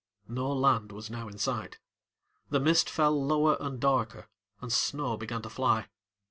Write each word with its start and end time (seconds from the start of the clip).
No 0.27 0.51
land 0.51 0.91
was 0.91 1.11
now 1.11 1.27
in 1.27 1.37
sight. 1.37 1.77
The 2.49 2.59
mist 2.59 2.89
fell 2.89 3.23
lower 3.23 3.55
and 3.59 3.79
darker 3.79 4.29
and 4.59 4.73
snow 4.73 5.15
began 5.15 5.43
to 5.43 5.49
fly. 5.51 5.89